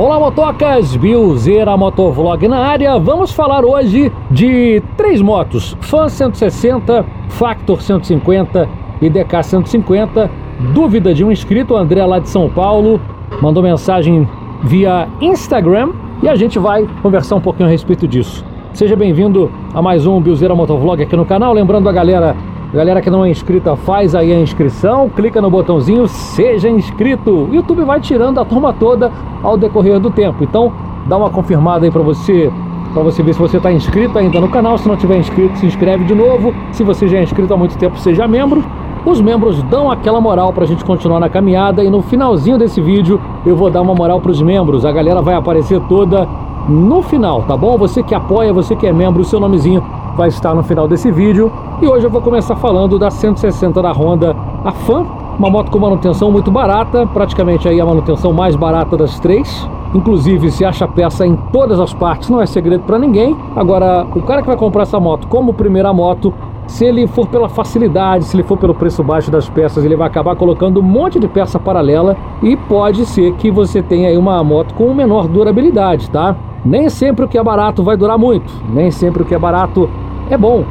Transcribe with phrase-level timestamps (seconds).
[0.00, 0.96] Olá, motocas!
[0.96, 2.98] Bilzeira Motovlog na área.
[2.98, 8.66] Vamos falar hoje de três motos: Fan 160, Factor 150
[9.02, 10.30] e DK 150.
[10.72, 12.98] Dúvida de um inscrito, André lá de São Paulo,
[13.42, 14.26] mandou mensagem
[14.64, 15.90] via Instagram
[16.22, 18.42] e a gente vai conversar um pouquinho a respeito disso.
[18.72, 21.52] Seja bem-vindo a mais um Bilzeira Motovlog aqui no canal.
[21.52, 22.34] Lembrando a galera
[22.72, 27.48] Galera que não é inscrita, faz aí a inscrição, clica no botãozinho Seja Inscrito.
[27.50, 29.10] O YouTube vai tirando a turma toda
[29.42, 30.44] ao decorrer do tempo.
[30.44, 30.72] Então,
[31.06, 32.48] dá uma confirmada aí para você,
[32.94, 34.78] para você ver se você está inscrito ainda no canal.
[34.78, 36.54] Se não tiver inscrito, se inscreve de novo.
[36.70, 38.62] Se você já é inscrito há muito tempo, seja membro.
[39.04, 42.80] Os membros dão aquela moral para a gente continuar na caminhada e no finalzinho desse
[42.80, 44.84] vídeo eu vou dar uma moral para os membros.
[44.84, 46.28] A galera vai aparecer toda
[46.68, 47.76] no final, tá bom?
[47.78, 49.82] Você que apoia, você que é membro, o seu nomezinho
[50.16, 51.50] vai estar no final desse vídeo.
[51.82, 54.70] E hoje eu vou começar falando da 160 da Honda, a
[55.38, 59.66] uma moto com manutenção muito barata, praticamente aí a manutenção mais barata das três.
[59.94, 63.34] Inclusive, se acha peça em todas as partes, não é segredo para ninguém.
[63.56, 66.34] Agora, o cara que vai comprar essa moto como primeira moto,
[66.66, 70.06] se ele for pela facilidade, se ele for pelo preço baixo das peças, ele vai
[70.06, 74.44] acabar colocando um monte de peça paralela e pode ser que você tenha aí uma
[74.44, 76.36] moto com menor durabilidade, tá?
[76.62, 79.88] Nem sempre o que é barato vai durar muito, nem sempre o que é barato
[80.28, 80.62] é bom.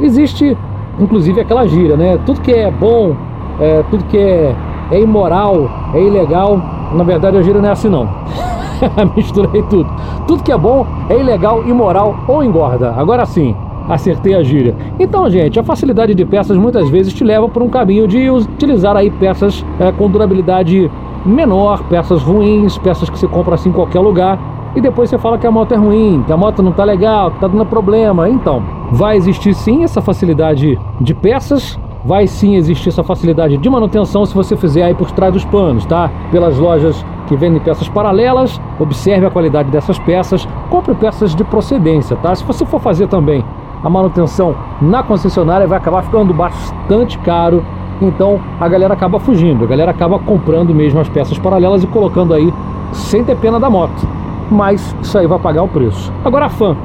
[0.00, 0.56] Existe,
[0.98, 2.18] inclusive, aquela gíria, né?
[2.26, 3.14] Tudo que é bom,
[3.60, 4.54] é, tudo que é,
[4.90, 6.60] é imoral, é ilegal.
[6.92, 8.08] Na verdade, a gíria não é assim, não.
[9.16, 9.88] Misturei tudo.
[10.26, 12.92] Tudo que é bom é ilegal, imoral ou engorda.
[12.96, 13.54] Agora sim,
[13.88, 14.74] acertei a gíria.
[14.98, 18.96] Então, gente, a facilidade de peças muitas vezes te leva por um caminho de utilizar
[18.96, 20.90] aí peças é, com durabilidade
[21.24, 24.38] menor, peças ruins, peças que se compra assim em qualquer lugar
[24.76, 27.30] e depois você fala que a moto é ruim, que a moto não está legal,
[27.30, 28.28] que está dando problema.
[28.28, 34.26] Então, vai existir sim essa facilidade de peças, vai sim existir essa facilidade de manutenção
[34.26, 36.10] se você fizer aí por trás dos panos, tá?
[36.30, 42.16] Pelas lojas que vendem peças paralelas, observe a qualidade dessas peças, compre peças de procedência,
[42.16, 42.34] tá?
[42.34, 43.44] Se você for fazer também
[43.82, 47.64] a manutenção na concessionária, vai acabar ficando bastante caro.
[48.02, 52.34] Então a galera acaba fugindo, a galera acaba comprando mesmo as peças paralelas e colocando
[52.34, 52.52] aí
[52.92, 54.13] sem ter pena da moto
[54.50, 56.12] mas isso aí vai pagar o preço.
[56.24, 56.76] Agora a Fan,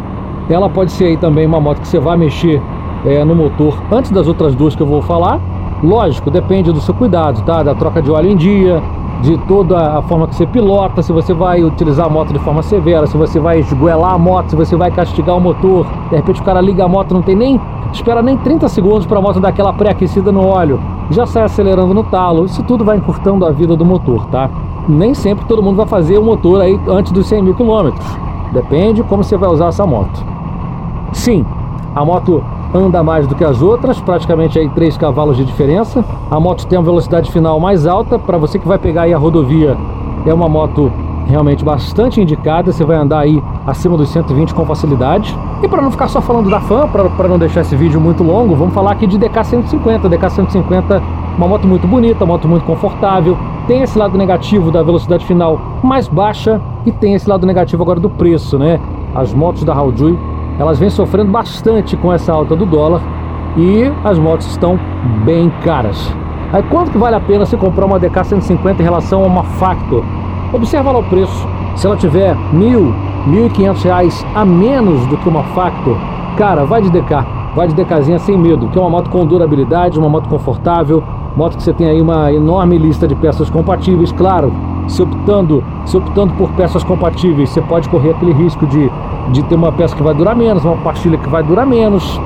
[0.49, 2.61] ela pode ser aí também uma moto que você vai mexer
[3.05, 5.39] é, no motor antes das outras duas que eu vou falar.
[5.83, 7.63] Lógico, depende do seu cuidado, tá?
[7.63, 8.81] Da troca de óleo em dia,
[9.21, 12.61] de toda a forma que você pilota, se você vai utilizar a moto de forma
[12.61, 15.85] severa, se você vai esgoelar a moto, se você vai castigar o motor.
[16.09, 17.59] De repente o cara liga a moto, não tem nem
[17.91, 21.93] espera nem 30 segundos para a moto dar aquela pré-aquecida no óleo, já sai acelerando
[21.93, 22.45] no talo.
[22.45, 24.49] Isso tudo vai encurtando a vida do motor, tá?
[24.89, 28.05] Nem sempre todo mundo vai fazer o motor aí antes dos 100 mil quilômetros.
[28.51, 30.25] Depende como você vai usar essa moto.
[31.13, 31.45] Sim,
[31.95, 36.03] a moto anda mais do que as outras, praticamente aí 3 cavalos de diferença.
[36.29, 39.17] A moto tem uma velocidade final mais alta, para você que vai pegar aí a
[39.17, 39.77] rodovia,
[40.25, 40.91] é uma moto
[41.27, 45.37] realmente bastante indicada, você vai andar aí acima dos 120 com facilidade.
[45.61, 48.55] E para não ficar só falando da fã, para não deixar esse vídeo muito longo,
[48.55, 50.09] vamos falar aqui de DK150.
[50.09, 51.01] DK150,
[51.39, 55.57] uma moto muito bonita, uma moto muito confortável, tem esse lado negativo da velocidade final
[55.81, 58.77] mais baixa e tem esse lado negativo agora do preço, né?
[59.15, 60.19] As motos da Haojui,
[60.59, 63.01] elas vêm sofrendo bastante com essa alta do dólar
[63.55, 64.77] e as motos estão
[65.23, 66.13] bem caras.
[66.51, 69.43] Aí quanto que vale a pena você comprar uma DK 150 em relação a uma
[69.43, 70.03] Factor?
[70.51, 71.47] Observa lá o preço.
[71.77, 72.93] Se ela tiver mil,
[73.25, 75.95] mil e quinhentos reais a menos do que uma Factor,
[76.37, 77.25] cara, vai de DK,
[77.55, 81.01] vai de DKzinha sem medo, que é uma moto com durabilidade, uma moto confortável,
[81.39, 84.51] Moto que você tem aí uma enorme lista de peças compatíveis, claro.
[84.89, 88.91] Se optando, se optando por peças compatíveis, você pode correr aquele risco de,
[89.31, 92.19] de ter uma peça que vai durar menos, uma pastilha que vai durar menos.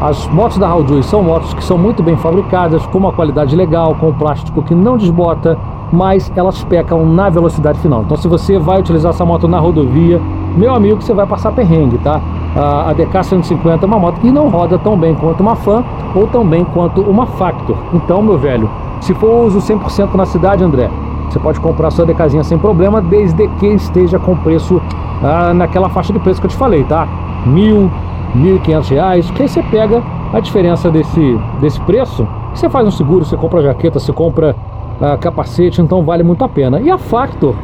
[0.00, 3.94] As motos da Haldui são motos que são muito bem fabricadas, com uma qualidade legal,
[3.96, 5.58] com plástico que não desbota,
[5.92, 8.04] mas elas pecam na velocidade final.
[8.04, 10.18] Então, se você vai utilizar essa moto na rodovia,
[10.56, 12.22] meu amigo, você vai passar perrengue, tá?
[12.56, 15.84] A DK 150 é uma moto que não roda tão bem quanto uma Fan
[16.14, 17.76] ou tão bem quanto uma Factor.
[17.92, 20.90] Então, meu velho, se for uso 100% na cidade, André,
[21.28, 24.80] você pode comprar sua DKzinha sem problema, desde que esteja com preço
[25.22, 27.06] ah, naquela faixa de preço que eu te falei, tá?
[27.44, 27.90] Mil,
[28.34, 30.02] mil e quinhentos reais, que aí você pega
[30.32, 34.56] a diferença desse, desse preço, você faz um seguro, você compra jaqueta, você compra
[35.00, 36.80] ah, capacete, então vale muito a pena.
[36.80, 37.54] E a Factor,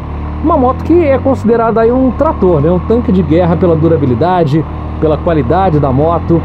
[0.44, 2.70] uma moto que é considerada aí um trator, né?
[2.70, 4.64] um tanque de guerra pela durabilidade,
[5.00, 6.42] pela qualidade da moto,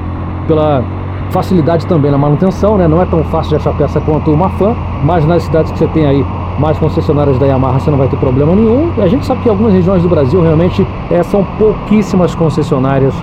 [0.47, 0.83] pela
[1.31, 2.88] facilidade também na manutenção, né?
[2.88, 5.88] Não é tão fácil de achar peça quanto uma fã, mas nas cidades que você
[5.88, 6.25] tem aí
[6.57, 8.91] mais concessionárias da Yamaha você não vai ter problema nenhum.
[8.97, 13.13] A gente sabe que algumas regiões do Brasil realmente é, são pouquíssimas concessionárias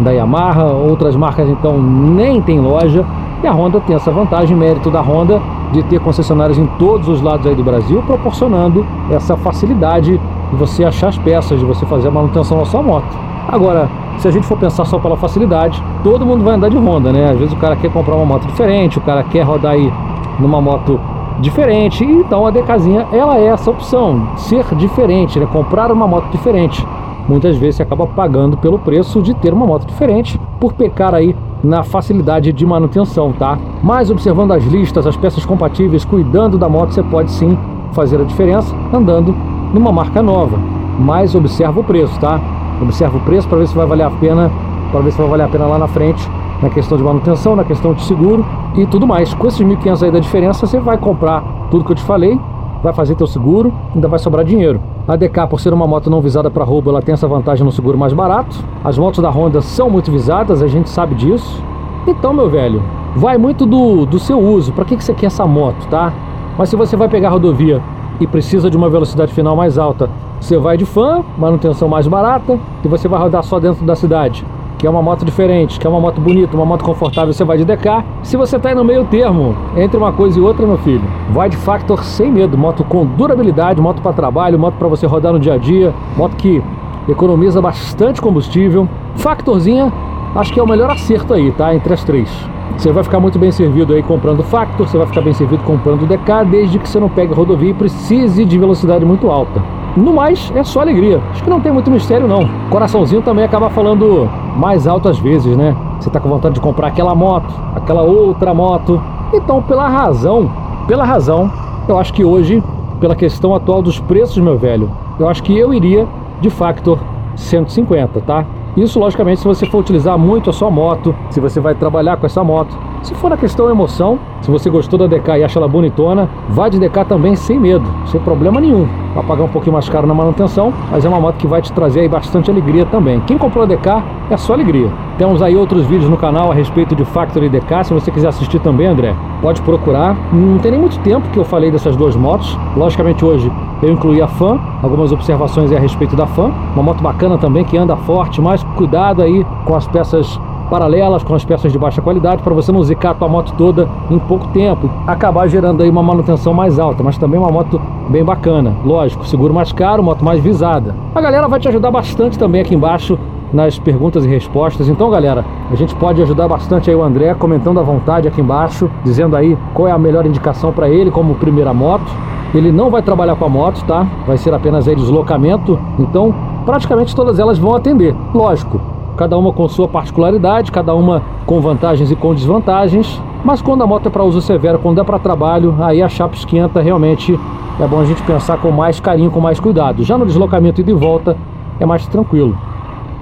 [0.00, 3.04] da Yamaha, outras marcas então nem tem loja.
[3.42, 5.40] E a Honda tem essa vantagem, mérito da Honda
[5.72, 10.20] de ter concessionárias em todos os lados aí do Brasil, proporcionando essa facilidade
[10.50, 13.16] de você achar as peças, de você fazer a manutenção na sua moto.
[13.48, 13.88] Agora,
[14.18, 17.30] se a gente for pensar só pela facilidade, todo mundo vai andar de Honda, né?
[17.30, 19.92] Às vezes o cara quer comprar uma moto diferente, o cara quer rodar aí
[20.38, 21.00] numa moto
[21.40, 25.46] diferente, então a DKzinha ela é essa opção, ser diferente, né?
[25.46, 26.86] Comprar uma moto diferente.
[27.28, 31.34] Muitas vezes você acaba pagando pelo preço de ter uma moto diferente por pecar aí
[31.62, 33.58] na facilidade de manutenção, tá?
[33.82, 37.56] Mas observando as listas, as peças compatíveis, cuidando da moto, você pode sim
[37.92, 39.34] fazer a diferença andando
[39.72, 40.58] numa marca nova.
[40.98, 42.40] Mas observa o preço, tá?
[42.80, 44.50] Observa o preço para ver se vai valer a pena,
[44.90, 46.28] para ver se vai valer a pena lá na frente,
[46.60, 48.44] na questão de manutenção, na questão de seguro
[48.76, 49.32] e tudo mais.
[49.34, 52.38] Com esses 1.500 aí da diferença, você vai comprar tudo que eu te falei,
[52.82, 54.80] vai fazer teu seguro, ainda vai sobrar dinheiro.
[55.06, 57.72] A DK, por ser uma moto não visada para roubo, ela tem essa vantagem no
[57.72, 58.56] seguro mais barato.
[58.84, 61.60] As motos da Honda são muito visadas, a gente sabe disso.
[62.06, 62.80] Então, meu velho,
[63.16, 64.72] vai muito do, do seu uso.
[64.72, 66.12] Para que, que você quer essa moto, tá?
[66.56, 67.82] Mas se você vai pegar rodovia
[68.20, 70.08] e precisa de uma velocidade final mais alta,
[70.40, 74.46] você vai de fã, manutenção mais barata, e você vai rodar só dentro da cidade
[74.82, 77.56] que é uma moto diferente, que é uma moto bonita, uma moto confortável, você vai
[77.56, 78.04] de DK.
[78.24, 81.48] Se você está aí no meio termo, entre uma coisa e outra, meu filho, vai
[81.48, 85.38] de Factor sem medo, moto com durabilidade, moto para trabalho, moto para você rodar no
[85.38, 86.60] dia a dia, moto que
[87.08, 88.88] economiza bastante combustível.
[89.14, 89.92] Factorzinha,
[90.34, 91.72] acho que é o melhor acerto aí, tá?
[91.72, 92.28] Entre as três.
[92.76, 96.08] Você vai ficar muito bem servido aí comprando Factor, você vai ficar bem servido comprando
[96.08, 99.62] DK, desde que você não pegue rodovia e precise de velocidade muito alta.
[99.96, 101.20] No mais, é só alegria.
[101.30, 102.48] Acho que não tem muito mistério, não.
[102.68, 105.76] Coraçãozinho também acaba falando mais alto às vezes, né?
[105.98, 109.00] Você tá com vontade de comprar aquela moto, aquela outra moto.
[109.32, 110.50] Então, pela razão,
[110.86, 111.50] pela razão,
[111.88, 112.62] eu acho que hoje,
[113.00, 116.06] pela questão atual dos preços, meu velho, eu acho que eu iria
[116.40, 116.98] de Factor
[117.36, 118.44] 150, tá?
[118.76, 122.26] Isso, logicamente, se você for utilizar muito a sua moto, se você vai trabalhar com
[122.26, 122.76] essa moto.
[123.02, 126.68] Se for na questão emoção, se você gostou da DK e acha ela bonitona, vá
[126.68, 128.86] de DK também sem medo, sem problema nenhum.
[129.12, 131.72] Vai pagar um pouquinho mais caro na manutenção, mas é uma moto que vai te
[131.72, 133.20] trazer aí bastante alegria também.
[133.20, 134.88] Quem comprou a DK é só alegria.
[135.18, 138.60] Temos aí outros vídeos no canal a respeito de Factory DK, se você quiser assistir
[138.60, 140.16] também, André, pode procurar.
[140.32, 142.56] Não tem nem muito tempo que eu falei dessas duas motos.
[142.76, 143.50] Logicamente hoje
[143.82, 146.52] eu incluí a Fan, algumas observações a respeito da Fan.
[146.74, 150.40] Uma moto bacana também que anda forte, mas cuidado aí com as peças
[150.72, 153.86] paralelas com as peças de baixa qualidade para você não zicar a tua moto toda
[154.10, 157.78] em pouco tempo, acabar gerando aí uma manutenção mais alta, mas também uma moto
[158.08, 158.74] bem bacana.
[158.82, 160.96] Lógico, seguro mais caro, moto mais visada.
[161.14, 163.18] A galera vai te ajudar bastante também aqui embaixo
[163.52, 164.88] nas perguntas e respostas.
[164.88, 168.90] Então, galera, a gente pode ajudar bastante aí o André comentando à vontade aqui embaixo,
[169.04, 172.10] dizendo aí qual é a melhor indicação para ele como primeira moto.
[172.54, 174.06] Ele não vai trabalhar com a moto, tá?
[174.26, 175.78] Vai ser apenas aí deslocamento.
[175.98, 176.34] Então,
[176.64, 178.16] praticamente todas elas vão atender.
[178.32, 178.80] Lógico,
[179.16, 183.20] cada uma com sua particularidade, cada uma com vantagens e com desvantagens.
[183.44, 186.34] Mas quando a moto é para uso severo, quando é para trabalho, aí a chapa
[186.34, 187.38] esquenta realmente
[187.80, 190.04] é bom a gente pensar com mais carinho, com mais cuidado.
[190.04, 191.36] Já no deslocamento e de volta
[191.80, 192.56] é mais tranquilo.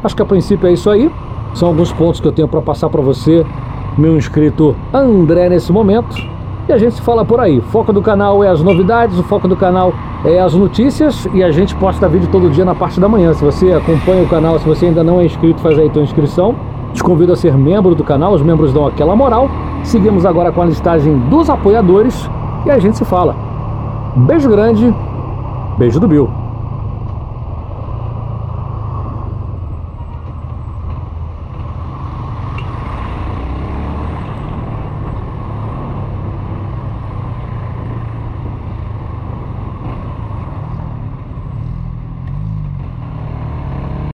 [0.02, 1.10] Acho que a princípio é isso aí.
[1.54, 3.44] São alguns pontos que eu tenho para passar para você,
[3.96, 6.16] meu inscrito André, nesse momento.
[6.68, 7.58] E a gente se fala por aí.
[7.58, 9.92] O foco do canal é as novidades, o foco do canal
[10.24, 13.32] é as notícias e a gente posta vídeo todo dia na parte da manhã.
[13.32, 16.54] Se você acompanha o canal, se você ainda não é inscrito, faz aí tua inscrição.
[16.92, 19.48] Te convido a ser membro do canal, os membros dão aquela moral.
[19.84, 22.28] Seguimos agora com a listagem dos apoiadores
[22.66, 23.34] e a gente se fala.
[24.16, 24.94] Beijo grande,
[25.78, 26.39] beijo do Bill.